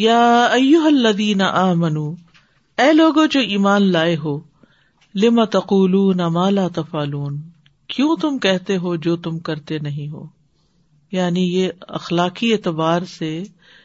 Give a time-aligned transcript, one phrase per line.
[0.00, 2.14] یا ایوہ الذین آمنو،
[2.78, 4.40] اے لوگو جو ایمان لائے ہو
[5.14, 7.40] لما تقولون ما لا تفعلون؟
[7.86, 10.26] کیوں تم کہتے ہو جو تم کرتے نہیں ہو؟
[11.12, 13.42] یعنی یہ اخلاقی اعتبار سے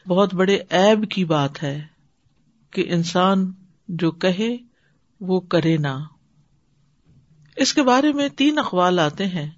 [0.08, 1.86] بہت بڑے ایب کی بات ہے
[2.72, 3.52] کہ انسان
[3.88, 4.58] جو کہے
[5.22, 6.04] وہ کرے نہ۔
[7.56, 9.50] اس کے بارے میں تین اخوال آتے ہیں۔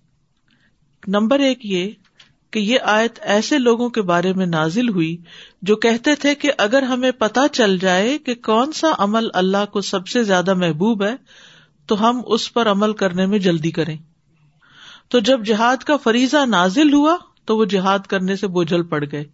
[1.07, 1.91] نمبر ایک یہ
[2.57, 5.17] کہ یہ آیت ایسے لوگوں کے بارے میں نازل ہوئی
[5.61, 9.81] جو کہتے تھے کہ اگر ہمیں پتا چل جائے کہ کون سا عمل اللہ کو
[9.81, 11.15] سب سے زیادہ محبوب ہے،
[11.85, 13.97] تو ہم اس پر عمل کرنے میں جلدی کریں۔
[15.09, 19.25] تو جب جہاد کا فریضہ نازل ہوا، تو وہ جہاد کرنے سے بوجھل پڑ گئے۔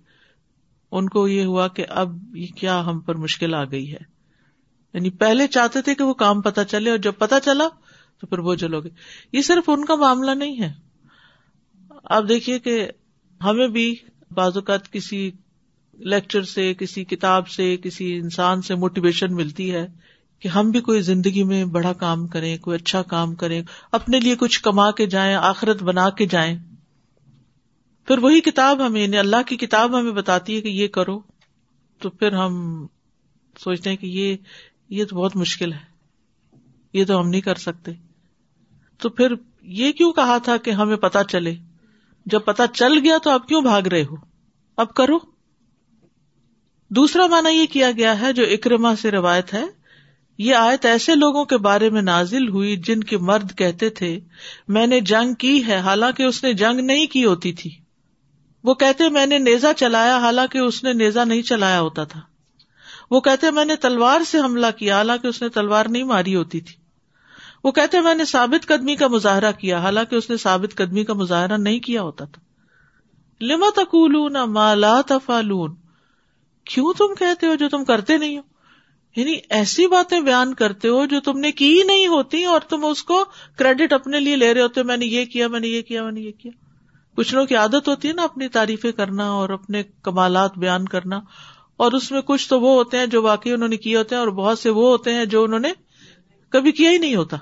[0.92, 4.00] ان کو یہ ہوا کہ اب یہ کیا ہم پر مشکل آ گئی ہے۔
[4.94, 7.67] یعنی پہلے چاہتے تھے کہ وہ کام پتا چلے اور جب پتا چلا،
[8.22, 8.92] تو پھر بوجھل ہو گئے۔
[9.34, 10.73] یہ صرف ان کا معاملہ نہیں ہے۔
[12.03, 12.88] آپ دیکھیے کہ
[13.43, 13.95] ہمیں بھی
[14.31, 15.31] بعض اوقات کسی
[15.93, 19.88] لیکچر سے، کسی کتاب سے، کسی انسان سے موٹیویشن ملتی ہے
[20.39, 24.35] کہ ہم بھی کوئی زندگی میں بڑا کام کریں، کوئی اچھا کام کریں، اپنے لیے
[24.35, 26.59] کچھ کما کے جائیں، آخرت بنا کے جائیں۔
[28.08, 31.19] پھر وہی کتاب ہمیں یعنی اللہ کی کتاب ہمیں بتاتی ہے کہ یہ کرو۔
[32.00, 32.85] تو پھر ہم
[33.59, 34.35] سوچتے ہیں کہ یہ
[34.89, 35.94] یہ تو بہت مشکل ہے۔
[36.94, 37.91] یہ تو ہم نہیں کر سکتے۔
[38.97, 41.55] تو پھر یہ کیوں کہا تھا کہ ہمیں پتا چلے؟
[42.25, 44.16] جب پتا چل گیا تو اب کیوں بھاگ رہے ہو؟
[44.77, 45.17] اب کرو۔
[46.89, 49.66] دوسرا مانا یہ کیا گیا ہے جو اکرما سے روایت ہے،
[50.38, 54.19] یہ آیت ایسے لوگوں کے بارے میں نازل ہوئی جن کے مرد کہتے تھے،
[54.67, 57.69] میں نے جنگ کی ہے، حالانکہ اس نے جنگ نہیں کی ہوتی تھی۔
[58.63, 62.21] وہ کہتے، میں نے نیزا چلایا، حالانکہ اس نے نیزا نہیں چلایا ہوتا تھا۔
[63.11, 66.61] وہ کہتے، میں نے تلوار سے حملہ کیا، حالانکہ اس نے تلوار نہیں ماری ہوتی
[66.61, 66.83] تھی۔
[67.64, 71.14] وہ کہتے میں نے ثابت قدمی کا مظاہرہ کیا، حالانکہ اس نے ثابت قدمی کا
[71.14, 72.42] مظاہرہ نہیں کیا ہوتا تھا۔
[73.42, 75.75] لما تقولون ما لا تفعلون؟
[76.64, 78.41] کیوں تم کہتے ہو جو تم کرتے نہیں ہو؟
[79.16, 82.86] یعنی ایسی باتیں بیان کرتے ہو جو تم نے کی ہی نہیں ہوتی اور تم
[82.86, 83.25] اس کو
[83.58, 86.12] کریڈٹ اپنے لیے لے رہے ہوتے میں نے یہ کیا، میں نے یہ کیا، میں
[86.12, 86.51] نے یہ کیا۔
[87.16, 91.19] کچھ لوگوں کی عادت ہوتی ہے نا اپنی تعریفیں کرنا اور اپنے کمالات بیان کرنا،
[91.78, 94.19] اور اس میں کچھ تو وہ ہوتے ہیں جو واقعی انہوں نے کیے ہوتے ہیں
[94.19, 95.72] اور بہت سے وہ ہوتے ہیں جو انہوں نے
[96.50, 97.38] کبھی کیا ہی نہیں ہوتا۔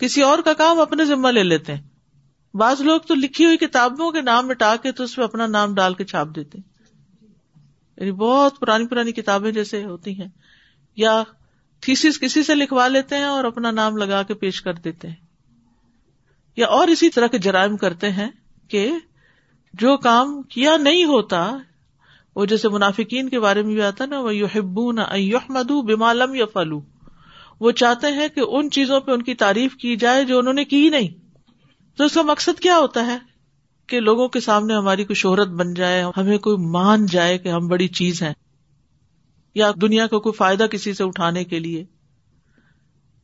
[0.00, 1.82] کسی اور کا کام اپنے ذمہ لے لیتے ہیں۔
[2.56, 5.74] بعض لوگ تو لکھی ہوئی کتابوں کے نام مٹا کے تو اس میں اپنا نام
[5.74, 6.58] ڈال کے چھاپ دیتے
[7.96, 10.28] یعنی بہت پرانی پرانی کتابیں جیسے ہوتی ہیں۔
[10.96, 11.22] یا
[11.80, 15.14] تھیسس کسی سے لکھوا لیتے ہیں اور اپنا نام لگا کے پیش کر دیتے ہیں۔
[16.56, 18.28] یا اور اسی طرح کے جرائم کرتے ہیں
[18.68, 18.92] کہ
[19.74, 21.56] جو کام کیا نہیں ہوتا،
[22.36, 25.00] وہ جیسے منافقین کے بارے میں بھی آتا نا وہ یو ہبو نہ
[25.68, 26.80] بمالم یا فلو
[27.60, 30.64] وہ چاہتے ہیں کہ ان چیزوں پہ ان کی تعریف کی جائے جو انہوں نے
[30.64, 31.08] کی نہیں۔
[31.96, 33.18] تو اس کا مقصد کیا ہوتا ہے؟
[33.86, 37.68] کہ لوگوں کے سامنے ہماری کوئی شہرت بن جائے، ہمیں کوئی مان جائے کہ ہم
[37.68, 38.32] بڑی چیز ہیں،
[39.54, 41.84] یا دنیا کو کوئی فائدہ کسی سے اٹھانے کے لیے۔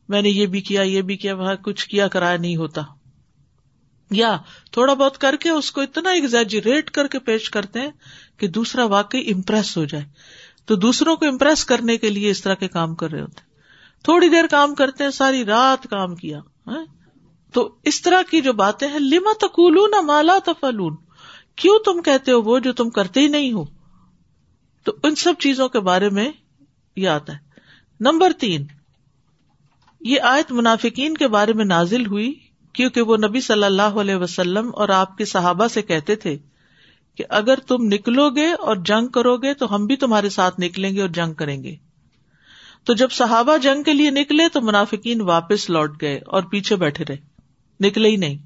[0.09, 2.81] میں نے یہ بھی کیا، یہ بھی کیا، وہاں کچھ کیا کرایا نہیں ہوتا۔
[4.11, 4.37] یا
[4.71, 7.91] تھوڑا بہت کر کے اس کو اتنا ایگزیجریٹ کر کے پیش کرتے ہیں
[8.37, 10.05] کہ دوسرا واقعی امپریس ہو جائے۔
[10.65, 13.46] تو دوسروں کو امپریس کرنے کے لیے اس طرح کے کام کر رہے ہوتے ہیں۔
[14.03, 16.85] تھوڑی دیر کام کرتے ہیں، ساری رات کام کیا ہاں؟
[17.53, 20.95] تو اس طرح کی جو باتیں ہیں لما تکول نہ مالا تفلون
[21.55, 23.65] کیوں تم کہتے ہو وہ جو تم کرتے ہی نہیں ہو؟
[24.83, 26.31] تو ان سب چیزوں کے بارے میں
[26.95, 27.37] یہ آتا ہے۔
[27.99, 28.65] نمبر تین،
[30.01, 32.33] یہ آیت منافقین کے بارے میں نازل ہوئی
[32.73, 36.37] کیونکہ وہ نبی صلی اللہ علیہ وسلم اور آپ کے صحابہ سے کہتے تھے
[37.15, 40.95] کہ اگر تم نکلو گے اور جنگ کرو گے تو ہم بھی تمہارے ساتھ نکلیں
[40.95, 41.75] گے اور جنگ کریں گے۔
[42.87, 47.05] تو جب صحابہ جنگ کے لیے نکلے تو منافقین واپس لوٹ گئے اور پیچھے بیٹھے
[47.09, 47.17] رہے۔
[47.79, 48.37] نکلے ہی نہیں۔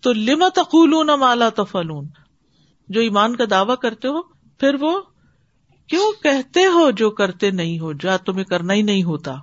[0.00, 2.08] تو لما تقول مالا تفلون
[2.88, 4.22] جو ایمان کا دعوی کرتے ہو،
[4.60, 5.00] پھر وہ
[5.88, 9.34] کیوں کہتے ہو جو کرتے نہیں ہو؟ جو تمہیں کرنا ہی نہیں ہوتا۔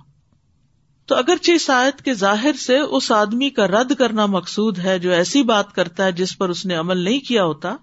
[1.06, 1.34] تو اگر
[1.68, 6.04] آیت کے ظاہر سے اس آدمی کا رد کرنا مقصود ہے جو ایسی بات کرتا
[6.04, 7.76] ہے جس پر اس نے عمل نہیں کیا ہوتا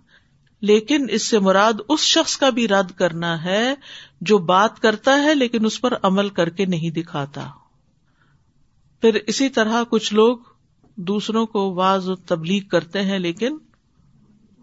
[0.61, 3.73] لیکن اس سے مراد اس شخص کا بھی رد کرنا ہے
[4.21, 7.47] جو بات کرتا ہے لیکن اس پر عمل کر کے نہیں دکھاتا۔
[9.01, 10.37] پھر اسی طرح کچھ لوگ
[10.95, 13.57] دوسروں کو واض و تبلیغ کرتے ہیں لیکن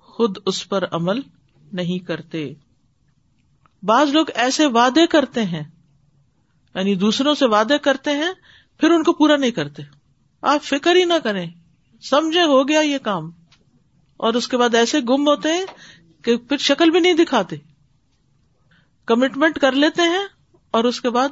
[0.00, 1.20] خود اس پر عمل
[1.72, 2.54] نہیں کرتے۔
[3.82, 5.64] بعض لوگ ایسے وعدے کرتے ہیں
[6.74, 8.32] یعنی دوسروں سے وعدے کرتے ہیں،
[8.80, 9.82] پھر ان کو پورا نہیں کرتے۔
[10.42, 11.46] آپ فکر ہی نہ کریں،
[12.02, 13.30] سمجھے ہو گیا یہ کام۔
[14.18, 15.64] اور اس کے بعد ایسے گم ہوتے ہیں
[16.22, 17.56] کہ پھر شکل بھی نہیں دکھاتے۔
[19.06, 20.26] کمٹمنٹ کر لیتے ہیں
[20.70, 21.28] اور اس کے بعد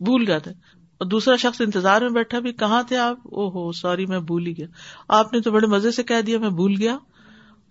[0.00, 4.06] بھول جاتے اور دوسرا شخص انتظار میں بیٹھا بھی، کہاں تھے آپ؟ او ہو سوری،
[4.06, 4.66] میں بھول ہی گیا۔
[5.08, 6.98] آپ نے تو بڑے مزے سے کہہ دیا، میں بھول گیا۔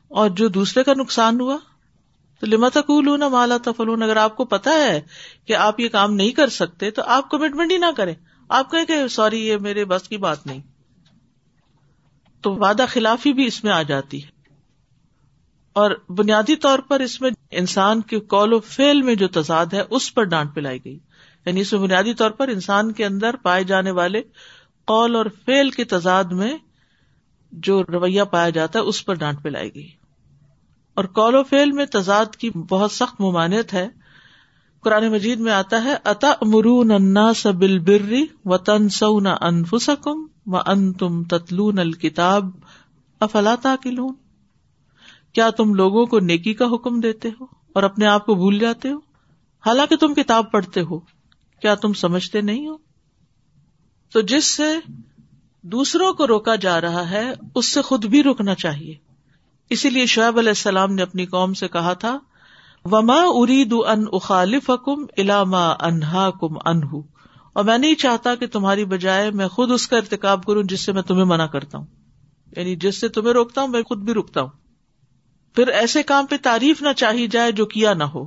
[0.07, 1.57] اور جو دوسرے کا نقصان ہوا،
[2.39, 5.01] تو لما تقول مالا تفلون اگر آپ کو پتا ہے
[5.45, 8.15] کہ آپ یہ کام نہیں کر سکتے، تو آپ کمٹمنٹ ہی نہ کریں۔
[8.49, 10.61] آپ کہیں کہ سوری، یہ میرے بس کی بات نہیں۔
[12.41, 14.36] تو وعدہ خلافی بھی اس میں آ جاتی ہے۔
[15.77, 19.83] اور بنیادی طور پر اس میں انسان کے کال و فیل میں جو تضاد ہے،
[19.89, 20.99] اس پر ڈانٹ پلائی گئی۔
[21.45, 24.21] یعنی اس میں بنیادی طور پر انسان کے اندر پائے جانے والے
[24.85, 26.57] قول اور فیل کے تضاد میں
[27.51, 29.89] جو رویہ پایا جاتا ہے، اس پر ڈانٹ پلائی گئی۔
[30.93, 33.87] اور کال و فیل میں تضاد کی بہت سخت ممانعت ہے۔
[34.81, 40.27] قرآن مجید میں آتا ہے اتا مرون انا سبل بری و تن سو نہ انفسکم
[40.45, 42.49] و ان تم تتلون الکتاب
[43.19, 44.26] افلا کلون
[45.37, 48.89] کیا تم لوگوں کو نیکی کا حکم دیتے ہو اور اپنے آپ کو بھول جاتے
[48.89, 48.97] ہو؟
[49.65, 50.99] حالانکہ تم کتاب پڑھتے ہو،
[51.61, 52.77] کیا تم سمجھتے نہیں ہو؟
[54.13, 54.79] تو جس سے
[55.61, 58.95] دوسروں کو روکا جا رہا ہے، اس سے خود بھی روکنا چاہیے۔
[59.69, 62.19] اسی لیے شعیب علیہ السلام نے اپنی قوم سے کہا تھا،
[62.85, 66.95] وما ارید ان اخالف کم علامہ انہا کم انہ
[67.53, 70.91] اور میں نہیں چاہتا کہ تمہاری بجائے میں خود اس کا ارتقاب کروں جس سے
[70.91, 71.85] میں تمہیں منع کرتا ہوں۔
[72.57, 74.66] یعنی جس سے تمہیں روکتا ہوں، میں خود بھی رکتا ہوں۔
[75.57, 78.25] پھر ایسے کام پہ تعریف نہ چاہی جائے جو کیا نہ ہو۔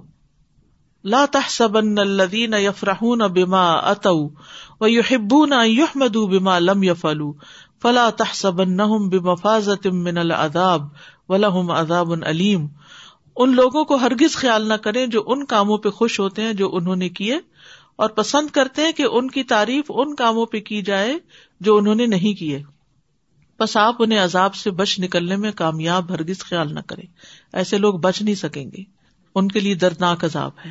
[1.04, 7.32] لا تحسبن الذين يفرحون بما اتوا ويحبون ان يحمدوا بما لم يفعلوا
[7.82, 10.88] فلا تحسبنهم بمفازة من العذاب
[11.28, 12.66] ولهم عذاب الیم
[13.36, 16.70] ان لوگوں کو ہرگز خیال نہ کریں جو ان کاموں پہ خوش ہوتے ہیں جو
[16.72, 17.38] انہوں نے کیے
[17.96, 21.18] اور پسند کرتے ہیں کہ ان کی تعریف ان کاموں پہ کی جائے
[21.60, 22.62] جو انہوں نے نہیں کیے۔
[23.60, 27.06] بس آپ انہیں عذاب سے بچ نکلنے میں کامیاب ہرگز خیال نہ کریں۔
[27.52, 28.82] ایسے لوگ بچ نہیں سکیں گے۔
[29.34, 30.70] ان کے لیے دردناک عذاب ہے۔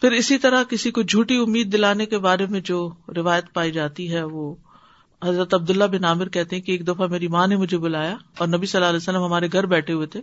[0.00, 4.12] پھر اسی طرح کسی کو جھوٹی امید دلانے کے بارے میں جو روایت پائی جاتی
[4.12, 4.54] ہے، وہ
[5.24, 8.48] حضرت عبداللہ بن عامر کہتے ہیں کہ ایک دفعہ میری ماں نے مجھے بلایا اور
[8.48, 10.20] نبی صلی اللہ علیہ وسلم ہمارے گھر بیٹھے ہوئے تھے۔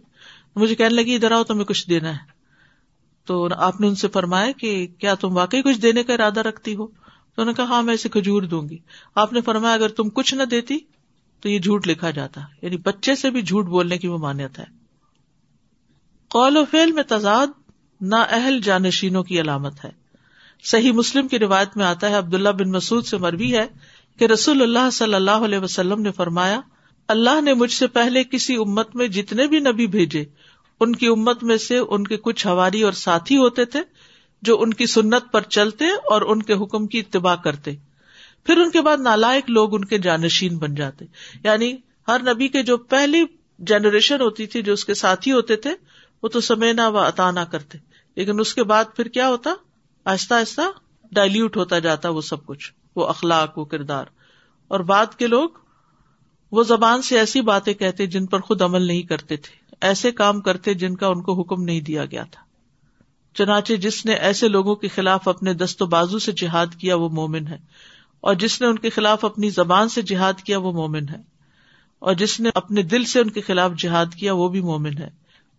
[0.55, 2.41] مجھے کہنے لگی، ادھر آؤ، تمہیں کچھ دینا ہے۔
[3.25, 6.75] تو آپ نے ان سے فرمایا کہ کیا تم واقعی کچھ دینے کا ارادہ رکھتی
[6.75, 8.77] ہو؟ تو انہوں نے کہا ہاں میں اسے کھجور دوں گی۔
[9.15, 10.77] آپ نے فرمایا، اگر تم کچھ نہ دیتی
[11.41, 14.65] تو یہ جھوٹ لکھا جاتا یعنی بچے سے بھی جھوٹ بولنے کی ممانعت ہے۔
[16.29, 17.47] قول و فیل میں تضاد
[18.01, 19.89] نا اہل جانشینوں کی علامت ہے۔
[20.63, 23.67] صحیح مسلم کی روایت میں آتا ہے، عبداللہ بن مسعود سے مربی ہے
[24.19, 26.61] کہ رسول اللہ صلی اللہ علیہ وسلم نے فرمایا،
[27.07, 30.25] اللہ نے مجھ سے پہلے کسی امت میں جتنے بھی نبی بھیجے،
[30.79, 33.79] ان کی امت میں سے ان کے کچھ ہواری اور ساتھی ہوتے تھے
[34.41, 37.71] جو ان کی سنت پر چلتے اور ان کے حکم کی اتباع کرتے۔
[38.43, 41.05] پھر ان کے بعد نالائک لوگ ان کے جانشین بن جاتے۔
[41.43, 41.77] یعنی
[42.07, 43.25] ہر نبی کے جو پہلی
[43.59, 45.69] جنریشن ہوتی تھی، جو اس کے ساتھی ہوتے تھے،
[46.23, 47.77] وہ تو سمینا و نہ کرتے۔
[48.15, 49.49] لیکن اس کے بعد پھر کیا ہوتا؟
[50.05, 50.61] آہستہ آہستہ
[51.11, 54.05] ڈائلوٹ ہوتا جاتا وہ سب کچھ، وہ اخلاق، وہ کردار۔
[54.67, 55.49] اور بعد کے لوگ
[56.51, 60.41] وہ زبان سے ایسی باتیں کہتے جن پر خود عمل نہیں کرتے تھے۔ ایسے کام
[60.41, 62.41] کرتے جن کا ان کو حکم نہیں دیا گیا تھا۔
[63.33, 67.09] چنانچہ جس نے ایسے لوگوں کے خلاف اپنے دست و بازو سے جہاد کیا وہ
[67.09, 67.57] مومن ہے۔
[68.21, 71.21] اور جس نے ان کے خلاف اپنی زبان سے جہاد کیا وہ مومن ہے۔
[71.99, 75.09] اور جس نے اپنے دل سے ان کے خلاف جہاد کیا وہ بھی مومن ہے۔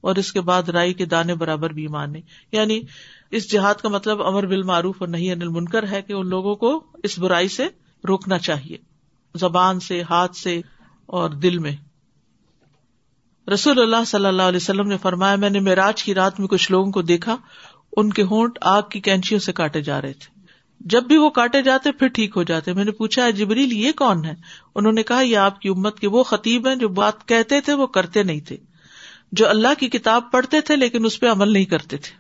[0.01, 2.21] اور اس کے بعد رائی کے دانے برابر بھی مانے۔
[2.53, 2.81] یعنی
[3.31, 6.55] اس جہاد کا مطلب امر بال معروف اور نہیں انل منکر ہے کہ ان لوگوں
[6.55, 7.67] کو اس برائی سے
[8.09, 8.77] روکنا چاہیے۔
[9.35, 10.61] زبان سے، ہاتھ سے
[11.07, 11.77] اور دل میں۔
[13.51, 16.73] رسول اللہ صلی اللہ علیہ وسلم نے فرمایا، میں نے میراج کی رات میں کچھ
[16.73, 17.37] لوگوں کو دیکھا،
[17.97, 20.32] ان کے ہونٹ آگ کی کینچیوں سے کاٹے جا رہے تھے۔
[20.85, 24.25] جب بھی وہ کاٹے جاتے پھر ٹھیک ہو جاتے۔ میں نے پوچھا جبریل، یہ کون
[24.25, 24.35] ہے؟
[24.75, 27.73] انہوں نے کہا، یہ آپ کی امت کے وہ خطیب ہیں جو بات کہتے تھے،
[27.73, 28.57] وہ کرتے نہیں تھے۔
[29.33, 32.17] جو اللہ کی کتاب پڑھتے تھے، لیکن اس پہ عمل نہیں کرتے تھے۔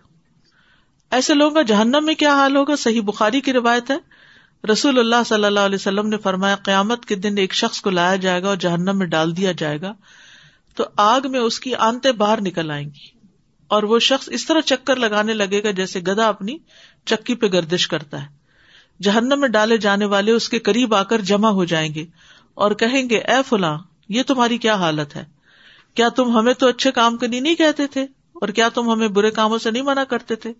[1.11, 3.99] ایسے لوگوں کا جہنم میں کیا حال ہوگا؟ صحیح بخاری کی روایت ہے۔
[4.73, 8.17] رسول اللہ صلی اللہ علیہ وسلم نے فرمایا، قیامت کے دن ایک شخص کو لایا
[8.17, 9.95] جائے گا اور جہنم میں ڈال دیا جائے گا۔
[10.75, 13.19] تو آگ میں اس کی آنتے باہر نکل آئیں گی۔
[13.69, 16.59] اور وہ شخص اس طرح چکر لگانے لگے گا جیسے گدا اپنی
[17.05, 18.42] چکی پہ گردش کرتا ہے۔
[19.03, 22.07] جہنم میں ڈالے جانے والے اس کے قریب آ کر جمع ہو جائیں گے
[22.55, 23.79] اور کہیں گے، اے فلاں،
[24.09, 25.25] یہ تمہاری کیا حالت ہے؟
[25.95, 28.03] کیا تم ہمیں تو اچھے کام کرنی نہیں کہتے تھے
[28.35, 30.53] اور کیا تم ہمیں برے کاموں سے نہیں منع کرتے تھے؟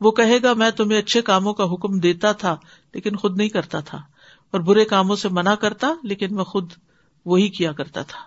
[0.00, 2.56] وہ کہے گا، میں تمہیں اچھے کاموں کا حکم دیتا تھا،
[2.94, 3.98] لیکن خود نہیں کرتا تھا
[4.50, 6.72] اور برے کاموں سے منع کرتا، لیکن میں خود
[7.26, 8.20] وہی کیا کرتا تھا.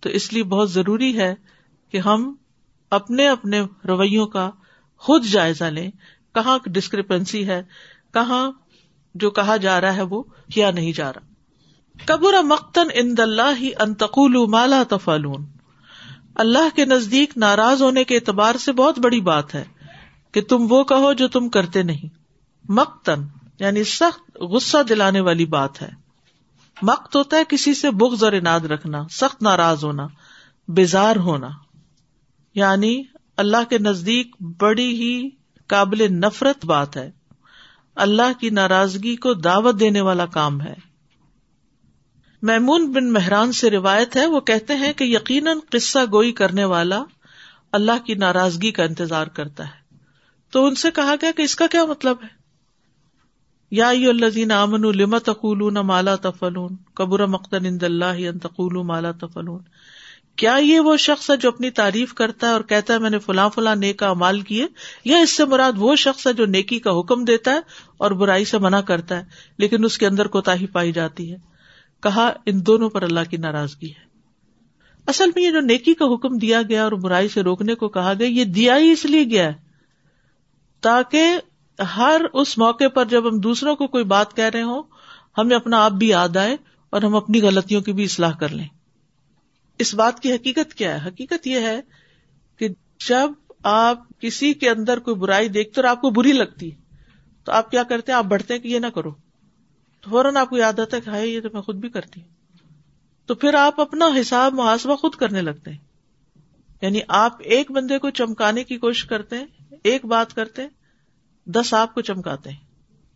[0.00, 1.34] تو اس لیے بہت ضروری ہے
[1.92, 2.34] کہ ہم
[2.90, 4.50] اپنے اپنے رویوں کا
[4.98, 5.90] خود جائزہ لیں۔
[6.34, 7.62] کہاں ڈسکرپنسی ہے؟
[8.14, 8.52] کہاں
[9.14, 10.22] جو کہا جا رہا ہے وہ
[10.54, 11.20] کیا نہیں جا رہا۔
[12.06, 15.46] قبر مختن ان دلہ ہی انتقول مالا تفالون
[16.34, 19.64] اللہ کے نزدیک ناراض ہونے کے اعتبار سے بہت بڑی بات ہے
[20.32, 22.08] کہ تم وہ کہو جو تم کرتے نہیں۔
[22.68, 23.22] مقتن
[23.60, 25.90] یعنی سخت غصہ دلانے والی بات ہے۔
[26.82, 30.06] مقت ہوتا ہے کسی سے بغض اور اناد رکھنا، سخت ناراض ہونا،
[30.68, 31.48] بیزار ہونا۔
[32.54, 33.02] یعنی
[33.36, 35.30] اللہ کے نزدیک بڑی ہی
[35.66, 37.10] قابل نفرت بات ہے۔
[37.96, 40.74] اللہ کی ناراضگی کو دعوت دینے والا کام ہے۔
[42.42, 47.04] میمون بن مہران سے روایت ہے، وہ کہتے ہیں کہ یقیناً قصہ گوئی کرنے والا
[47.72, 49.96] اللہ کی ناراضگی کا انتظار کرتا ہے۔
[50.50, 52.42] تو ان سے کہا گیا کہ اس کا کیا مطلب ہے؟
[53.70, 59.62] یا الزین امن لما تقول مالا تفلون قبر مقدن اند اللہ تقول مالا تفلون
[60.36, 63.18] کیا یہ وہ شخص ہے جو اپنی تعریف کرتا ہے اور کہتا ہے میں نے
[63.18, 64.66] فلاں فلاں نیک امال کیے؟
[65.04, 67.60] یا اس سے مراد وہ شخص ہے جو نیکی کا حکم دیتا ہے
[67.96, 69.24] اور برائی سے منع کرتا ہے،
[69.58, 71.36] لیکن اس کے اندر کوتا ہی پائی جاتی ہے۔
[72.02, 74.12] کہا، ان دونوں پر اللہ کی ناراضگی ہے۔
[75.06, 78.12] اصل میں یہ جو نیکی کا حکم دیا گیا اور برائی سے روکنے کو کہا
[78.18, 79.52] گیا، یہ دیا ہی اس لیے گیا ہے۔
[80.80, 81.24] تاکہ
[81.96, 84.82] ہر اس موقع پر جب ہم دوسروں کو کوئی بات کہہ رہے ہوں،
[85.38, 86.56] ہمیں اپنا آپ بھی یاد آئے
[86.90, 88.81] اور ہم اپنی غلطیوں کی بھی اصلاح کر لیں۔
[89.82, 91.80] اس بات کی حقیقت کیا ہے؟ حقیقت یہ ہے
[92.58, 92.68] کہ
[93.08, 93.30] جب
[93.62, 96.70] آپ کسی کے اندر کوئی برائی دیکھتے اور آپ کو بری لگتی،
[97.44, 99.10] تو آپ کیا کرتے ہیں؟ آپ بڑھتے ہیں کہ یہ نہ کرو۔
[100.00, 102.20] تو فوراً آپ کو یاد آتا ہے کہ ہائی یہ تو میں خود بھی کرتی۔
[102.20, 102.28] ہوں
[103.26, 105.78] تو پھر آپ اپنا حساب، محاسبہ خود کرنے لگتے ہیں۔
[106.82, 109.46] یعنی آپ ایک بندے کو چمکانے کی کوشش کرتے ہیں،
[109.84, 110.62] ایک بات کرتے
[111.46, 112.58] دس آپ کو چمکاتے ہیں۔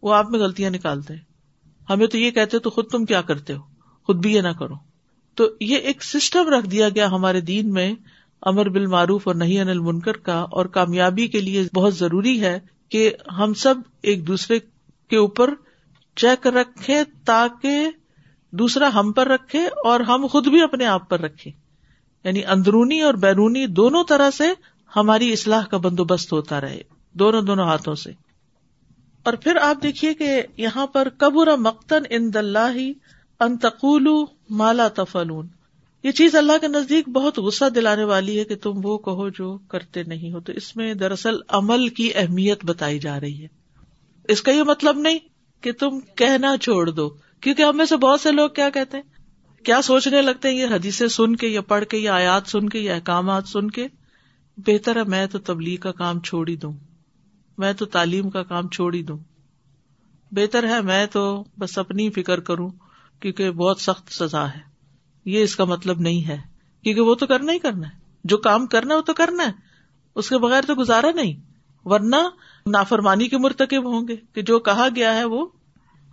[0.02, 1.22] وہ آپ میں غلطیاں نکالتے ہیں۔
[1.90, 3.62] ہمیں تو یہ کہتے تو خود تم کیا کرتے ہو؟
[4.04, 4.95] خود بھی یہ نہ کرو۔
[5.38, 7.94] تو یہ ایک سسٹم رکھ دیا گیا ہمارے دین میں،
[8.42, 12.58] امر بال معروف اور نہیں انل منکر کا، اور کامیابی کے لیے بہت ضروری ہے
[12.88, 14.58] کہ ہم سب ایک دوسرے
[15.10, 15.54] کے اوپر
[16.16, 17.90] چیک رکھے تاکہ
[18.52, 21.50] دوسرا ہم پر رکھے اور ہم خود بھی اپنے آپ پر رکھے
[22.24, 24.44] یعنی اندرونی اور بیرونی دونوں طرح سے
[24.96, 26.80] ہماری اصلاح کا بندوبست ہوتا رہے،
[27.14, 28.10] دونوں دونوں ہاتھوں سے۔
[29.22, 32.68] اور پھر آپ دیکھیے کہ یہاں پر قبر مقتن ان دلہ
[33.40, 34.08] انتقول
[34.50, 35.46] مالا تفلون
[36.02, 39.58] یہ چیز اللہ کے نزدیک بہت غصہ دلانے والی ہے کہ تم وہ کہو جو
[39.68, 43.48] کرتے نہیں ہو۔ تو اس میں دراصل عمل کی اہمیت بتائی جا رہی ہے۔
[44.24, 45.18] اس کا یہ مطلب نہیں
[45.60, 49.04] کہ تم کہنا چھوڑ دو۔ کیونکہ ہم میں سے بہت سے لوگ کیا کہتے ہیں؟
[49.64, 52.78] کیا سوچنے لگتے ہیں یہ حدیثیں سن کے یا پڑھ کے یا آیات سن کے
[52.78, 53.88] یا احکامات سن کے؟
[54.56, 56.72] بہتر ہے میں تو تبلیغ کا کام چھوڑ ہی دوں۔
[57.58, 59.18] میں تو تعلیم کا کام چھوڑ ہی دوں۔
[60.32, 62.70] بہتر ہے میں تو بس اپنی فکر کروں۔
[63.20, 64.60] کیونکہ بہت سخت سزا ہے۔
[65.24, 66.38] یہ اس کا مطلب نہیں ہے۔
[66.82, 69.52] کیونکہ وہ تو کرنا ہی کرنا ہے۔ جو کام کرنا ہے وہ تو کرنا ہے۔
[70.14, 71.40] اس کے بغیر تو گزارا نہیں۔
[71.84, 72.16] ورنہ
[72.66, 75.46] نافرمانی کے مرتکب ہوں گے کہ جو کہا گیا ہے وہ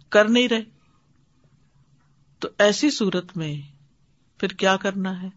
[0.10, 0.63] کر نہیں رہے۔
[2.39, 3.55] تو ایسی صورت میں
[4.38, 5.27] پھر کیا کرنا ہے؟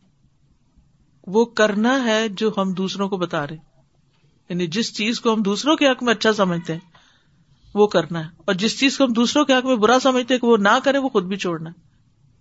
[1.26, 3.56] وہ کرنا ہے جو ہم دوسروں کو بتا رہے
[4.48, 6.80] یعنی جس چیز کو ہم دوسروں کے حق میں اچھا سمجھتے ہیں
[7.76, 10.46] وہ کرنا ہے۔ اور جس چیز کو ہم دوسروں کے حق میں برا سمجھتے کہ
[10.46, 11.80] وہ نہ کرے، وہ خود بھی چھوڑنا ہے۔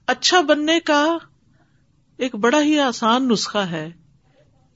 [0.07, 1.17] اچھا بننے کا
[2.17, 3.89] ایک بڑا ہی آسان نسخہ ہے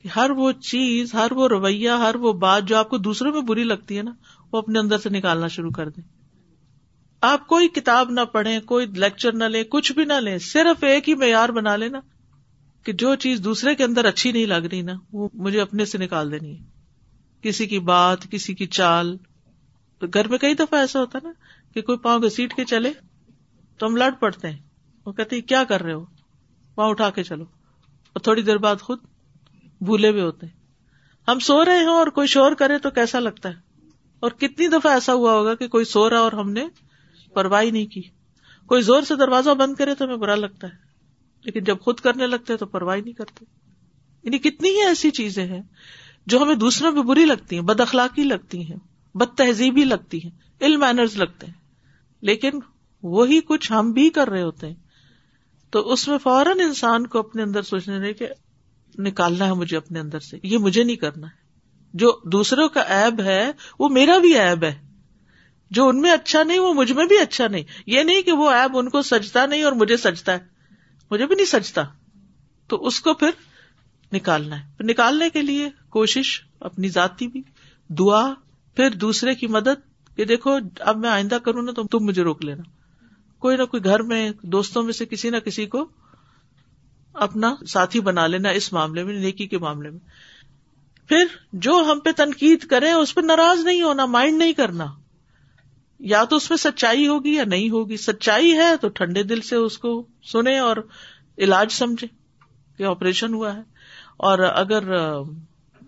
[0.01, 3.41] کہ ہر وہ چیز، ہر وہ رویہ، ہر وہ بات جو آپ کو دوسروں میں
[3.41, 4.11] بری لگتی ہے نا،
[4.51, 6.03] وہ اپنے اندر سے نکالنا شروع کر دیں۔
[7.21, 11.09] آپ کوئی کتاب نہ پڑھیں، کوئی لیکچر نہ لیں، کچھ بھی نہ لیں، صرف ایک
[11.09, 11.99] ہی معیار بنا لینا
[12.83, 15.97] کہ جو چیز دوسرے کے اندر اچھی نہیں لگ رہی نا، وہ مجھے اپنے سے
[15.97, 16.63] نکال دینی ہے۔
[17.41, 19.17] کسی کی بات، کسی کی چال
[19.99, 21.31] تو گھر میں کئی دفعہ ایسا ہوتا نا
[21.73, 22.91] کہ کوئی پاؤں گھسیٹ کے چلے
[23.77, 24.57] تو ہم لڑ پڑتے ہیں۔
[25.05, 26.05] وہ کہتے کیا کر رہے ہو؟
[26.75, 27.43] پاؤں اٹھا کے چلو۔
[28.13, 28.99] اور تھوڑی دیر بعد خود
[29.81, 30.53] بھولے ہوئے ہوتے ہیں۔
[31.27, 33.53] ہم سو رہے ہوں اور کوئی شور کرے تو کیسا لگتا ہے؟
[34.19, 36.67] اور کتنی دفعہ ایسا ہوا ہوگا کہ کوئی سو رہا اور ہم نے
[37.33, 38.01] پرواہ نہیں کی۔
[38.65, 40.73] کوئی زور سے دروازہ بند کرے تو ہمیں برا لگتا ہے۔
[41.43, 43.45] لیکن جب خود کرنے لگتے تو پرواہ نہیں کرتے۔
[44.23, 45.61] یعنی کتنی ہی ایسی چیزیں ہیں
[46.25, 50.29] جو ہمیں دوسروں میں بری لگتی ہیں، بد اخلاقی لگتی ہیں۔ بد تہذیبی لگتی ہے
[50.65, 51.53] ال مینرز لگتے ہیں۔
[52.21, 52.49] لیکن
[53.03, 54.75] وہی کچھ ہم بھی کر رہے ہوتے ہیں۔
[55.69, 58.27] تو اس میں فوراً انسان کو اپنے اندر سوچنے رہے کہ
[58.99, 61.39] نکالنا ہے مجھے اپنے اندر سے، یہ مجھے نہیں کرنا ہے۔
[61.93, 64.75] جو دوسروں کا ایب ہے، وہ میرا بھی ایب ہے۔
[65.71, 68.51] جو ان میں اچھا نہیں، وہ مجھ میں بھی اچھا نہیں۔ یہ نہیں کہ وہ
[68.51, 70.39] ایب ان کو سجتا نہیں اور مجھے سجتا ہے۔
[71.11, 71.81] مجھے بھی نہیں سجتا۔
[72.67, 73.29] تو اس کو پھر
[74.13, 77.41] نکالنا ہے۔ نکالنے کے لیے کوشش اپنی ذاتی بھی،
[77.89, 78.33] دعا
[78.75, 82.45] پھر دوسرے کی مدد کہ دیکھو، اب میں آئندہ کروں نا تو تم مجھے روک
[82.45, 82.63] لینا۔
[83.39, 85.85] کوئی نہ کوئی گھر میں، دوستوں میں سے کسی نہ کسی کو
[87.13, 89.99] اپنا ساتھی بنا لینا اس معاملے میں، نیکی کے معاملے میں۔
[91.07, 94.85] پھر جو ہم پہ تنقید کرے اس پہ ناراض نہیں ہونا، مائنڈ نہیں کرنا۔
[95.99, 99.55] یا تو اس میں سچائی ہوگی یا نہیں ہوگی۔ سچائی ہے تو ٹھنڈے دل سے
[99.55, 100.77] اس کو سنے اور
[101.37, 102.07] علاج سمجھے
[102.77, 103.61] کہ آپریشن ہوا ہے۔
[104.17, 104.83] اور اگر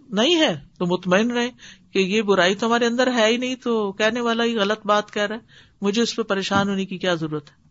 [0.09, 1.51] نہیں ہے تو مطمئن رہے
[1.91, 5.11] کہ یہ برائی تو ہمارے اندر ہے ہی نہیں تو کہنے والا ہی غلط بات
[5.11, 5.39] کہہ رہا ہے۔
[5.81, 7.61] مجھے اس پہ پریشان ہونے کی کیا ضرورت ہے؟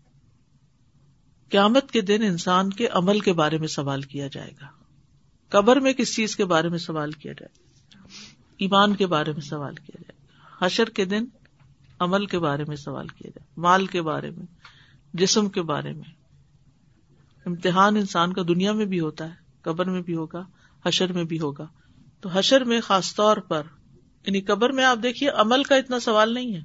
[1.50, 4.67] قیامت کے دن انسان کے عمل کے بارے میں سوال کیا جائے گا۔
[5.49, 8.09] قبر میں کس چیز کے بارے میں سوال کیا جائے گا؟
[8.59, 11.25] ایمان کے بارے میں سوال کیا جائے گا۔ حشر کے دن
[11.99, 14.47] عمل کے بارے میں سوال کیا جائے مال کے بارے میں،
[15.15, 16.12] جسم کے بارے میں۔
[17.47, 20.45] امتحان انسان کا دنیا میں بھی ہوتا ہے، قبر میں بھی ہوگا،
[20.87, 21.67] حشر میں بھی ہوگا۔
[22.21, 23.62] تو حشر میں خاص طور پر
[24.27, 26.61] یعنی قبر میں آپ دیکھیے عمل کا اتنا سوال نہیں ہے۔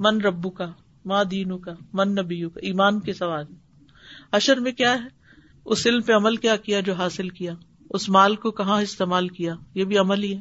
[0.00, 0.66] من ربو کا
[1.04, 3.44] ماں دینو کا من نبیو کا ایمان کے سوال۔
[4.32, 5.08] حشر میں کیا ہے؟
[5.64, 7.54] اس علم پہ عمل کیا کیا جو حاصل کیا؟
[7.90, 10.40] اس مال کو کہاں استعمال کیا؟ یہ بھی عمل ہی ہے۔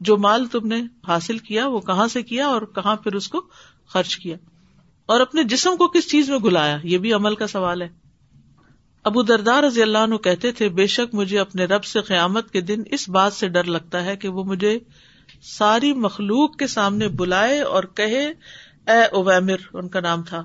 [0.00, 3.40] جو مال تم نے حاصل کیا، وہ کہاں سے کیا اور کہاں پھر اس کو
[3.88, 4.36] خرچ کیا؟
[5.06, 7.88] اور اپنے جسم کو کس چیز میں گلایا یہ بھی عمل کا سوال ہے۔
[9.02, 12.60] ابو دردار رضی اللہ عنہ کہتے تھے، بے شک مجھے اپنے رب سے قیامت کے
[12.60, 14.78] دن اس بات سے ڈر لگتا ہے کہ وہ مجھے
[15.44, 18.26] ساری مخلوق کے سامنے بلائے اور کہے،
[18.86, 20.44] اے اویمر، ان کا نام تھا۔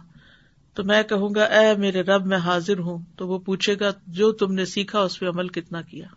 [0.73, 4.31] تو میں کہوں گا، اے میرے رب، میں حاضر ہوں۔ تو وہ پوچھے گا، جو
[4.31, 6.07] تم نے سیکھا، اس پہ عمل کتنا کیا؟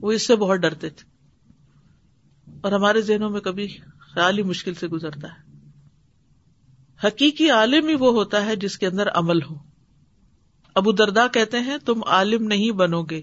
[0.00, 1.10] وہ اس سے بہت ڈرتے تھے۔
[2.60, 3.68] اور ہمارے ذہنوں میں کبھی
[3.98, 5.68] خیال ہی مشکل سے گزرتا ہے۔
[7.04, 9.54] حقیقی عالم ہی وہ ہوتا ہے جس کے اندر عمل ہو۔
[10.74, 13.22] ابو دردا کہتے ہیں، تم عالم نہیں بنو گے،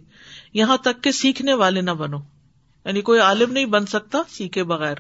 [0.54, 2.18] یہاں تک کہ سیکھنے والے نہ بنو۔
[2.86, 4.96] یعنی کوئی عالم نہیں بن سکتا سیکھے بغیر۔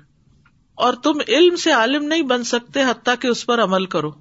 [0.75, 4.12] اور تم علم سے عالم نہیں بن سکتے حتیٰ کہ اس پر عمل کرو۔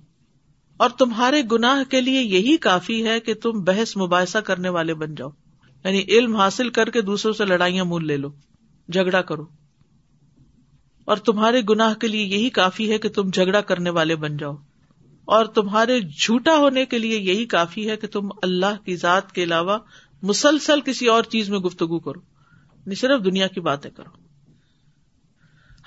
[0.77, 5.15] اور تمہارے گناہ کے لیے یہی کافی ہے کہ تم بحث مباحثہ کرنے والے بن
[5.15, 5.29] جاؤ۔
[5.85, 8.29] یعنی علم حاصل کر کے دوسروں سے لڑائیاں مول لے لو۔
[8.93, 9.47] جھگڑا کرو۔
[11.05, 14.57] اور تمہارے گناہ کے لیے یہی کافی ہے کہ تم جھگڑا کرنے والے بن جاؤ۔
[15.25, 19.43] اور تمہارے جھوٹا ہونے کے لیے یہی کافی ہے کہ تم اللہ کی ذات کے
[19.43, 19.79] علاوہ
[20.23, 22.34] مسلسل کسی اور چیز میں گفتگو کرو۔
[22.93, 24.25] صرف دنیا کی باتیں کرو۔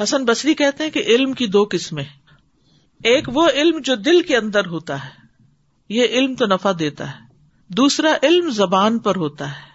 [0.04, 2.04] حسن بصری کہتے ہیں کہ علم کی دو قسمیں
[3.04, 5.10] ایک وہ علم جو دل کے اندر ہوتا ہے،
[5.89, 7.20] یہ علم تو نفع دیتا ہے۔
[7.68, 9.68] دوسرا علم زبان پر ہوتا ہے۔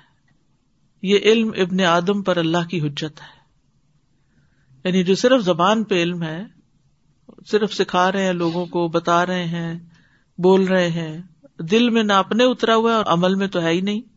[1.02, 3.42] یہ علم ابن آدم پر اللہ کی حجت ہے۔
[4.84, 6.44] یعنی جو صرف زبان پہ علم ہے،
[7.46, 9.78] صرف سکھا رہے ہیں، لوگوں کو بتا رہے ہیں،
[10.38, 11.22] بول رہے ہیں۔
[11.58, 14.11] دل میں نہ اپنے اترا ہوا ہے اور عمل میں تو ہے ہی نہیں۔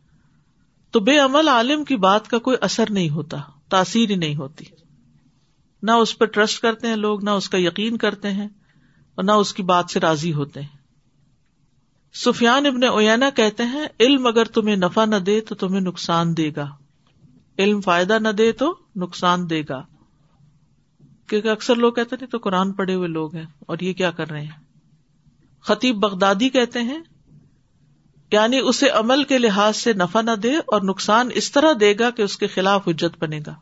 [0.90, 3.36] تو بے عمل عالم کی بات کا کوئی اثر نہیں ہوتا،
[3.68, 4.64] تاثیر ہی نہیں ہوتی۔
[5.82, 8.48] نہ اس پہ ٹرسٹ کرتے ہیں لوگ، نہ اس کا یقین کرتے ہیں
[9.14, 10.78] اور نہ اس کی بات سے راضی ہوتے ہیں۔
[12.14, 16.50] سفیان ابن اوینا کہتے ہیں، علم اگر تمہیں نفع نہ دے تو تمہیں نقصان دے
[16.56, 16.70] گا۔
[17.58, 19.82] علم فائدہ نہ دے تو نقصان دے گا۔
[21.26, 24.30] کیونکہ اکثر لوگ کہتے ہیں تو قرآن پڑھے ہوئے لوگ ہیں اور یہ کیا کر
[24.30, 24.64] رہے ہیں؟
[25.60, 26.98] خطیب بغدادی کہتے ہیں
[28.32, 32.10] یعنی اسے عمل کے لحاظ سے نفع نہ دے اور نقصان اس طرح دے گا
[32.10, 33.54] کہ اس کے خلاف حجت بنے گا۔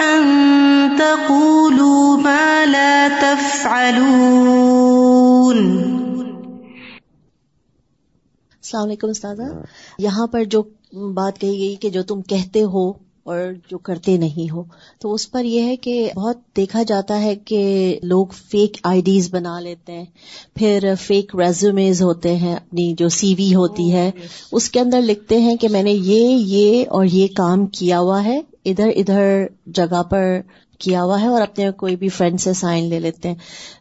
[0.00, 4.95] عند تقولوا ما لا تفعلون۔
[8.66, 9.34] السلام علیکم استاد
[9.98, 10.62] یہاں پر جو
[11.14, 12.90] بات کہی گئی کہ جو تم کہتے ہو
[13.24, 13.38] اور
[13.70, 14.64] جو کرتے نہیں ہو
[15.00, 19.34] تو اس پر یہ ہے کہ بہت دیکھا جاتا ہے کہ لوگ فیک آئی ڈیز
[19.34, 20.04] بنا لیتے ہیں
[20.54, 24.10] پھر فیک ریزومیز ہوتے ہیں اپنی جو سی وی ہوتی ہے
[24.52, 28.24] اس کے اندر لکھتے ہیں کہ میں نے یہ یہ اور یہ کام کیا ہوا
[28.24, 30.40] ہے ادھر ادھر جگہ پر
[30.78, 33.36] کیا ہوا ہے اور اپنے کوئی بھی فرینڈ سے سائن لے لیتے ہیں۔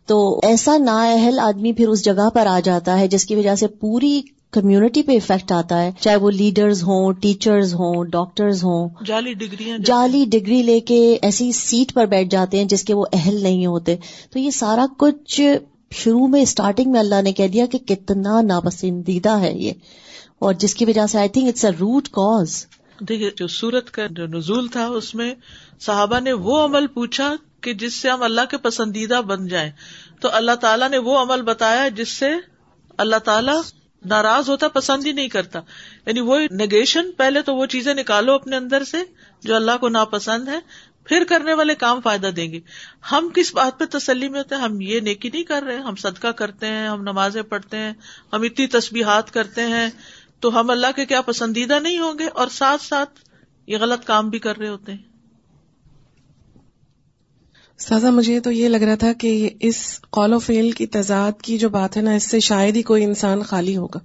[0.06, 3.56] تو ایسا نا اہل آدمی پھر اس جگہ پر آ جاتا ہے جس کی وجہ
[3.56, 8.90] سے پوری کمیونٹی پہ افیکٹ آتا ہے۔ چاہے وہ لیڈرز ہوں ٹیچرز ہوں ڈاکٹرز ہوں۔
[9.06, 13.06] جعلی ڈگری جعلی ڈگری لے کے ایسی سیٹ پر بیٹھ جاتے ہیں جس کے وہ
[13.14, 13.96] اہل نہیں ہوتے۔
[14.32, 15.42] تو یہ سارا کچھ
[15.92, 19.72] شروع میں اسٹارٹنگ میں اللہ نے کہہ دیا کہ کتنا ناپسندیدہ ہے یہ۔
[20.40, 22.66] اور جس کی وجہ سے I think it's a root cause
[23.00, 25.36] دیکھیے جو سورت کا جو نزول تھا اس میں
[25.80, 29.72] صحابہ نے وہ عمل پوچھا کہ جس سے ہم اللہ کے پسندیدہ بن جائیں۔
[30.22, 32.30] تو اللہ تعالیٰ نے وہ عمل بتایا جس سے
[32.98, 33.62] اللہ تعالیٰ
[34.06, 35.60] ناراض ہوتا، پسند ہی نہیں کرتا۔
[36.06, 38.98] یعنی وہ نگیشن پہلے تو وہ چیزیں نکالو اپنے اندر سے
[39.42, 40.60] جو اللہ کو ناپسند ہے
[41.04, 42.60] پھر کرنے والے کام فائدہ دیں گے۔
[43.12, 45.96] ہم کس بات پہ تسلی میں ہوتے ہیں؟ ہم یہ نیکی نہیں کر رہے، ہم
[45.96, 47.94] صدقہ کرتے ہیں، ہم نمازیں پڑھتے ہیں،
[48.34, 49.90] ہم اتنی تسبیحات کرتے ہیں۔
[50.40, 53.10] تو ہم اللہ کے کیا پسندیدہ نہیں ہوں گے؟ اور ساتھ ساتھ
[53.68, 55.15] یہ غلط کام بھی کر رہے ہوتے ہیں۔
[57.78, 61.58] سازا، مجھے تو یہ لگ رہا تھا کہ اس قول و فیل کی تضاد کی
[61.58, 64.00] جو بات ہے نا، اس سے شاید ہی کوئی انسان خالی ہوگا۔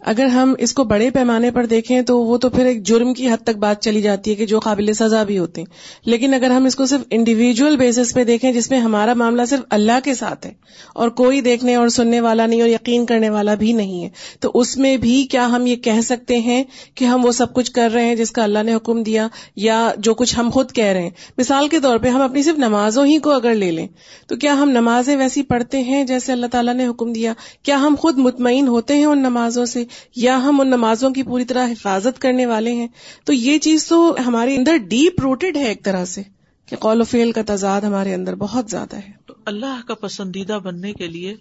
[0.00, 3.28] اگر ہم اس کو بڑے پیمانے پر دیکھیں تو وہ تو پھر ایک جرم کی
[3.28, 6.50] حد تک بات چلی جاتی ہے کہ جو قابل سزا بھی ہوتے ہیں۔ لیکن اگر
[6.50, 10.14] ہم اس کو صرف انڈیویجل بیسس پہ دیکھیں جس میں ہمارا معاملہ صرف اللہ کے
[10.14, 10.52] ساتھ ہے
[10.94, 14.08] اور کوئی دیکھنے اور سننے والا نہیں اور یقین کرنے والا بھی نہیں ہے،
[14.40, 17.72] تو اس میں بھی کیا ہم یہ کہہ سکتے ہیں کہ ہم وہ سب کچھ
[17.72, 20.84] کر رہے ہیں جس کا اللہ نے حکم دیا یا جو کچھ ہم خود کہہ
[20.84, 23.86] رہے ہیں؟ مثال کے طور پہ ہم اپنی صرف نمازوں ہی کو اگر لے لیں،
[24.26, 27.32] تو کیا ہم نمازیں ویسی پڑھتے ہیں جیسے اللہ تعالیٰ نے حکم دیا؟
[27.62, 29.84] کیا ہم خود مطمئن ہوتے ہیں ان نمازوں سے؟
[30.16, 32.88] یا ہم ان نمازوں کی پوری طرح حفاظت کرنے والے ہیں،
[33.24, 36.22] تو یہ چیز تو ہمارے اندر ڈیپ روٹیڈ ہے ایک طرح سے
[36.66, 40.58] کہ قول و فیل کا تضاد ہمارے اندر بہت زیادہ ہے۔ تو اللہ کا پسندیدہ
[40.64, 41.34] بننے کے لیے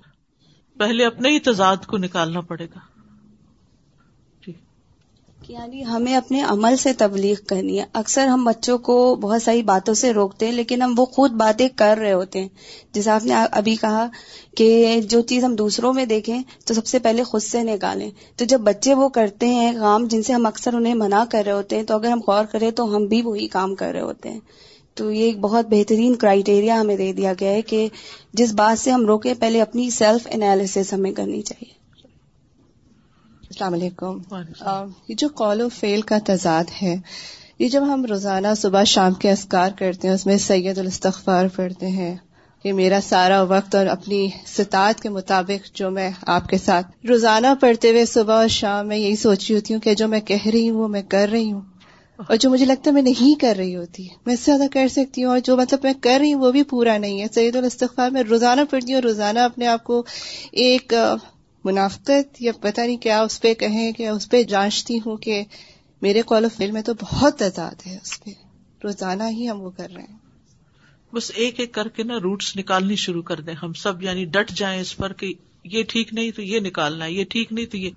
[0.77, 2.94] پہلے اپنے ہی تضاد کو نکالنا پڑے گا۔
[5.49, 9.93] یعنی ہمیں اپنے عمل سے تبلیغ کرنی ہے۔ اکثر ہم بچوں کو بہت ساری باتوں
[9.93, 12.47] سے روکتے ہیں، لیکن ہم وہ خود باتیں کر رہے ہوتے ہیں۔
[12.93, 14.08] جیسے آپ نے ابھی کہا
[14.58, 18.45] کہ جو چیز ہم دوسروں میں دیکھیں تو سب سے پہلے خود سے نکالیں۔ تو
[18.45, 21.75] جب بچے وہ کرتے ہیں کام جن سے ہم اکثر انہیں منع کر رہے ہوتے
[21.75, 24.39] ہیں، تو اگر ہم غور کریں تو ہم بھی وہی کام کر رہے ہوتے ہیں۔
[24.93, 27.88] تو یہ ایک بہت بہترین کرائیٹیریا ہمیں دے دیا گیا ہے کہ
[28.34, 31.85] جس بات سے ہم روکے پہلے اپنی سیلف انالیس ہمیں کرنی چاہیے۔
[33.49, 34.17] السلام علیکم.
[35.08, 36.95] یہ جو قول و فیل کا تضاد ہے
[37.60, 41.88] یہ جب ہم روزانہ صبح شام کے اسکار کرتے ہیں اس میں سید الاستغفار پڑھتے
[41.88, 42.15] ہیں
[42.63, 47.47] کہ میرا سارا وقت اور اپنی ستاعت کے مطابق جو میں آپ کے ساتھ روزانہ
[47.60, 50.47] پڑھتے ہوئے صبح اور شام میں یہی سوچ رہی ہوتی ہوں کہ جو میں کہہ
[50.53, 51.62] رہی ہوں وہ میں کر رہی ہوں۔
[52.17, 54.88] اور جو مجھے لگتا ہے میں نہیں کر رہی ہوتی میں اس سے زیادہ کر
[54.88, 57.55] سکتی ہوں اور جو مطلب میں کر رہی ہوں وہ بھی پورا نہیں ہے۔ سعید
[57.55, 60.03] الاستغفار میں روزانہ پڑھتی ہوں روزانہ اپنے آپ کو
[60.51, 60.93] ایک
[61.65, 65.43] منافقت یا پتہ نہیں کیا اس پہ کہیں کہ اس پہ جانچتی ہوں کہ
[66.01, 68.32] میرے قول و فیل میں تو بہت تعداد ہے اس پہ۔
[68.84, 70.17] روزانہ ہی ہم وہ کر رہے ہیں۔
[71.13, 74.51] بس ایک ایک کر کے نا روٹس نکالنی شروع کر دیں ہم سب یعنی ڈٹ
[74.51, 77.78] جائیں اس پر کہ یہ ٹھیک نہیں تو یہ نکالنا ہے، یہ ٹھیک نہیں تو
[77.78, 77.89] یہ۔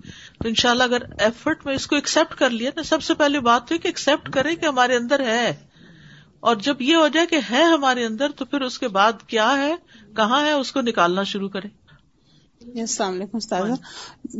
[0.43, 3.13] تو ان شاء اللہ اگر ایفرٹ میں اس کو ایکسپٹ کر لیا نا، سب سے
[3.13, 5.55] پہلے بات تو کہ ایکسپٹ کریں کہ ہمارے اندر ہے۔
[6.39, 9.57] اور جب یہ ہو جائے کہ ہے ہمارے اندر تو پھر اس کے بعد کیا
[9.57, 9.75] ہے،
[10.15, 11.69] کہاں ہے، اس کو نکالنا شروع کریں۔
[12.61, 13.63] السلام علیکم استاد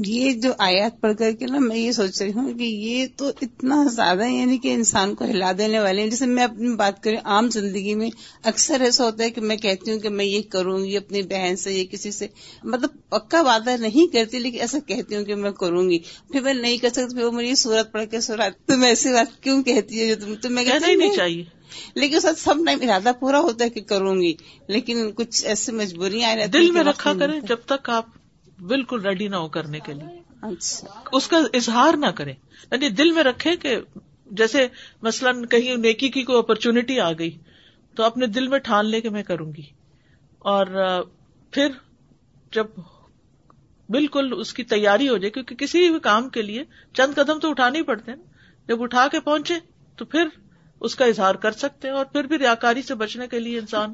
[0.05, 3.32] یہ جو آیات پڑھ کر کے نا میں یہ سوچ رہی ہوں کہ یہ تو
[3.41, 7.17] اتنا زیادہ یعنی کہ انسان کو ہلا دینے والے ہیں۔ جیسے میں اپنی بات کروں
[7.25, 8.10] عام زندگی میں
[8.43, 11.55] اکثر ایسا ہوتا ہے کہ میں کہتی ہوں کہ میں یہ کروں گی اپنی بہن
[11.55, 12.27] سے یا کسی سے۔
[12.63, 15.99] مطلب پکا وعدہ نہیں کرتی لیکن ایسا کہتی ہوں کہ میں کروں گی۔
[16.32, 19.13] پھر میں نہیں کر سکتی پھر وہ مجھے صورت پڑھ کے سورت تو میں ایسی
[19.13, 20.05] بات کیوں کہتی
[20.49, 21.58] میں کہنا ہی نہیں چاہیے۔
[21.93, 24.34] لیکن سب سب ٹائم ارادہ پورا ہوتا ہے کہ کروں گی
[24.67, 28.05] لیکن کچھ ایسی مجبوریاں دل میں رکھا کریں جب تک آپ
[28.60, 32.32] بالکل ریڈی نہ ہو کرنے کے لیے۔ اچھا۔ اس کا اظہار نہ کرے
[32.71, 33.75] یعنی دل میں رکھے کہ
[34.32, 34.67] جیسے
[35.01, 37.38] مثلاً کہیں نیکی کی کوئی اپرچونٹی آ گئی
[37.95, 39.62] تو اپنے دل میں ٹھان لے کے میں کروں گی۔
[40.39, 40.65] اور
[41.51, 41.67] پھر
[42.51, 42.65] جب
[43.89, 47.49] بالکل اس کی تیاری ہو جائے کیونکہ کسی بھی کام کے لیے چند قدم تو
[47.49, 48.19] اٹھانے ہی پڑتے ہیں
[48.67, 49.53] جب اٹھا کے پہنچے
[49.95, 50.27] تو پھر
[50.81, 53.93] اس کا اظہار کر سکتے ہیں اور پھر بھی ریاکاری سے بچنے کے لیے انسان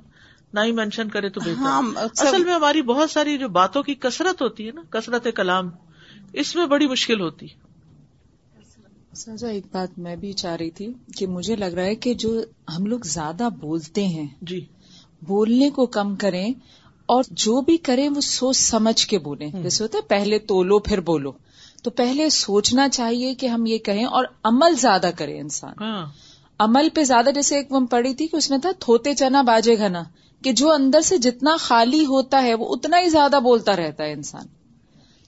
[0.54, 3.96] نہ ہی مینشن کرے تو بہتر ہاں اصل میں ہماری بہت ساری جو باتوں کی
[3.96, 5.70] کثرت ہوتی ہے نا کثرت کلام
[6.34, 7.48] اس میں بڑی مشکل ہوتی۔
[9.14, 12.42] سزا ایک بات میں بھی چاہ رہی تھی کہ مجھے لگ رہا ہے کہ جو
[12.78, 14.66] ہم لوگ زیادہ بولتے ہیں جی۔
[15.22, 16.50] بولنے کو کم کریں
[17.06, 21.00] اور جو بھی کریں وہ سوچ سمجھ کے بولیں۔ جیسے ہوتا ہے پہلے تولو پھر
[21.00, 21.32] بولو۔
[21.84, 26.06] تو پہلے سوچنا چاہیے کہ ہم یہ کہیں اور عمل زیادہ کرے انسان۔ ہاں۔
[26.60, 30.04] عمل پہ زیادہ جیسے ایک پڑھی تھی کہ اس میں تھا تھوتے چنا باجے گھنا
[30.44, 34.12] کہ جو اندر سے جتنا خالی ہوتا ہے وہ اتنا ہی زیادہ بولتا رہتا ہے
[34.12, 34.46] انسان۔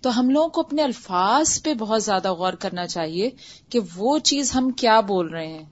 [0.02, 3.30] تو ہم لوگوں کو اپنے الفاظ پہ بہت زیادہ غور کرنا چاہیے
[3.70, 5.66] کہ وہ چیز ہم کیا بول رہے ہیں۔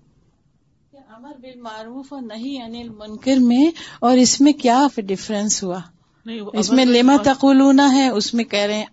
[1.09, 5.79] امر بال معروف اور نہیں انل منکر میں اور اس میں کیا ڈفرینس ہوا؟
[6.53, 8.85] اس میں لیما تقولونا ہے اس میں کہہ رہے ہیں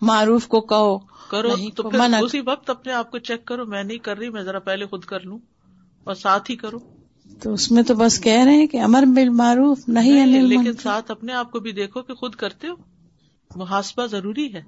[0.00, 0.98] معروف کو کہو
[1.30, 1.90] کرو تو
[2.24, 5.04] اسی وقت اپنے آپ کو چیک کرو میں نہیں کر رہی میں ذرا پہلے خود
[5.04, 5.38] کر لوں۔
[6.08, 6.78] اور ساتھ ہی کرو۔
[7.42, 11.10] تو اس میں تو بس کہہ رہے ہیں کہ امر بال معروف نہیں لیکن ساتھ
[11.10, 12.74] اپنے آپ کو بھی دیکھو کہ خود کرتے ہو۔
[13.56, 14.62] محاسبہ ضروری ہے۔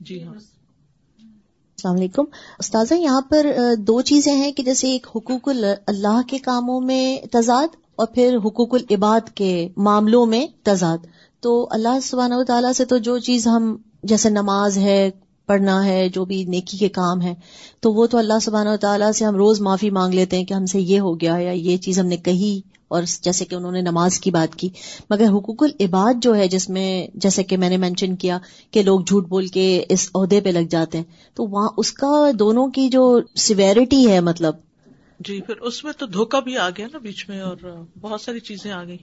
[0.00, 2.24] جی ہاں۔ السلام علیکم۔
[2.58, 3.46] استاذہ یہاں پر
[3.78, 5.48] دو چیزیں ہیں کہ جیسے ایک حقوق
[5.86, 10.98] اللہ کے کاموں میں تضاد اور پھر حقوق العباد کے معاملوں میں تضاد۔
[11.40, 15.10] تو اللہ سبحانہ و تعالیٰ سے تو جو چیز ہم جیسے نماز ہے
[15.50, 17.34] پڑھنا ہے، جو بھی نیکی کے کام ہے
[17.80, 20.54] تو وہ تو اللہ سبحانہ و تعالیٰ سے ہم روز معافی مانگ لیتے ہیں کہ
[20.54, 23.72] ہم سے یہ ہو گیا یا یہ چیز ہم نے کہی اور جیسے کہ انہوں
[23.72, 24.68] نے نماز کی بات کی۔
[25.10, 28.38] مگر حقوق العباد جو ہے، جس میں جیسے کہ میں نے مینشن کیا
[28.70, 32.30] کہ لوگ جھوٹ بول کے اس عہدے پہ لگ جاتے ہیں، تو وہاں اس کا
[32.38, 33.04] دونوں کی جو
[33.36, 34.54] سیویرٹی ہے مطلب۔
[35.20, 37.56] جی پھر اس میں تو دھوکا بھی آ گیا نا بیچ میں اور
[38.00, 38.98] بہت ساری چیزیں آ گئی